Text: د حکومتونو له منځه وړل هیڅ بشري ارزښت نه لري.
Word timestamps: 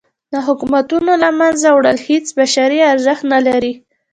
د 0.33 0.33
حکومتونو 0.47 1.11
له 1.23 1.29
منځه 1.39 1.67
وړل 1.75 1.97
هیڅ 2.07 2.25
بشري 2.39 2.79
ارزښت 2.93 3.23
نه 3.33 3.39
لري. 3.47 3.73